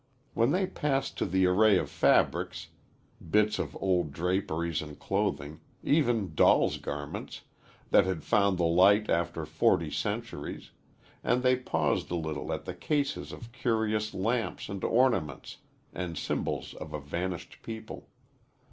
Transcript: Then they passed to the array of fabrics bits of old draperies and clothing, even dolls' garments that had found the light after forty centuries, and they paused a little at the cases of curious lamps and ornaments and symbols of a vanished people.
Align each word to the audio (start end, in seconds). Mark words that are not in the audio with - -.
Then 0.35 0.51
they 0.51 0.65
passed 0.65 1.15
to 1.19 1.27
the 1.27 1.45
array 1.45 1.77
of 1.77 1.87
fabrics 1.87 2.69
bits 3.29 3.59
of 3.59 3.77
old 3.79 4.11
draperies 4.11 4.81
and 4.81 4.97
clothing, 4.99 5.59
even 5.83 6.33
dolls' 6.33 6.77
garments 6.79 7.41
that 7.91 8.07
had 8.07 8.23
found 8.23 8.57
the 8.57 8.63
light 8.65 9.11
after 9.11 9.45
forty 9.45 9.91
centuries, 9.91 10.71
and 11.23 11.43
they 11.43 11.55
paused 11.55 12.09
a 12.09 12.15
little 12.15 12.51
at 12.51 12.65
the 12.65 12.73
cases 12.73 13.31
of 13.31 13.51
curious 13.51 14.11
lamps 14.15 14.69
and 14.69 14.83
ornaments 14.83 15.57
and 15.93 16.17
symbols 16.17 16.73
of 16.73 16.93
a 16.95 16.99
vanished 16.99 17.59
people. 17.61 18.09